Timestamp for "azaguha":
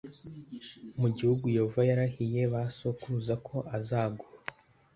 3.77-4.37